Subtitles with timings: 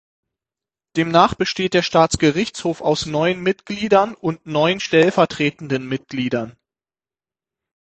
[0.95, 6.57] Demnach besteht der Staatsgerichtshof aus neun Mitgliedern und neun stellvertretenden Mitgliedern.